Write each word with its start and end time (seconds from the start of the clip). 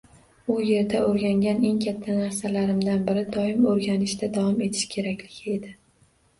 U 0.53 0.53
yerda 0.67 1.01
oʻrgangan 1.09 1.61
eng 1.71 1.77
katta 1.83 2.15
narsalarimdan 2.23 3.05
biri– 3.11 3.27
doim 3.37 3.69
oʻrganishda 3.75 4.33
davom 4.41 4.67
etish 4.71 4.93
kerakligi 4.97 5.57
edi. 5.57 5.79